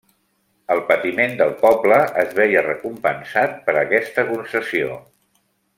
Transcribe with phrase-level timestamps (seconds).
[0.75, 4.97] El patiment del poble es veia recompensat per aquesta concessió.